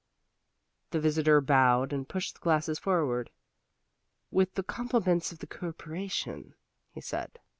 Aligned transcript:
The 0.89 0.99
visitor 0.99 1.39
bowed 1.41 1.93
and 1.93 2.09
pushed 2.09 2.33
the 2.33 2.39
glasses 2.39 2.79
forward. 2.79 3.29
"With 4.31 4.55
the 4.55 4.63
compliments 4.63 5.31
of 5.31 5.37
the 5.37 5.45
Corporation," 5.59 6.55
he 6.91 7.01
said. 7.01 7.37